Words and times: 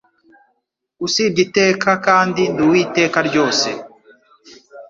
usibye 1.05 1.41
Iteka 1.47 1.91
kandi 2.05 2.41
ndi 2.51 2.61
uw'iteka 2.65 3.19
ryose 3.27 3.67